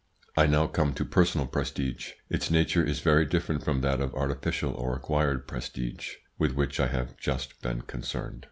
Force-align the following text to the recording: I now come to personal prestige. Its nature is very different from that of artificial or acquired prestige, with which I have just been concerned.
I 0.35 0.47
now 0.47 0.65
come 0.65 0.95
to 0.95 1.05
personal 1.05 1.45
prestige. 1.45 2.13
Its 2.27 2.49
nature 2.49 2.83
is 2.83 3.01
very 3.01 3.23
different 3.23 3.63
from 3.63 3.81
that 3.81 4.01
of 4.01 4.15
artificial 4.15 4.73
or 4.73 4.95
acquired 4.95 5.47
prestige, 5.47 6.13
with 6.39 6.53
which 6.53 6.79
I 6.79 6.87
have 6.87 7.17
just 7.17 7.61
been 7.61 7.81
concerned. 7.83 8.39